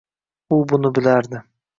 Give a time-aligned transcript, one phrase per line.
[0.55, 1.43] U buni bilardi.